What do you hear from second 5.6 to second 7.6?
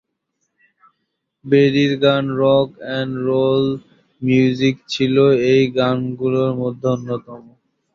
গানগুলোর মধ্যে অন্যতম।